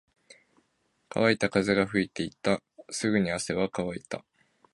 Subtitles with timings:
[1.09, 2.63] 乾いた風が吹いていた。
[2.89, 4.25] すぐに汗は乾いた。